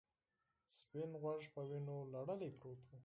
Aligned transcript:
سپین 0.77 1.11
غوږ 1.21 1.41
په 1.53 1.61
وینو 1.69 1.97
لړلی 2.13 2.51
پروت 2.59 2.81
و. 2.89 2.97